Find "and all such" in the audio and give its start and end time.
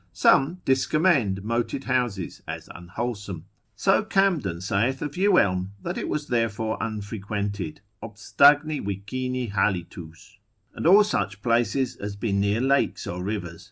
10.73-11.43